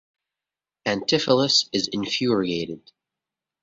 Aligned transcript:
Antipholus 0.83 1.69
is 1.71 1.87
infuriated. 1.89 2.91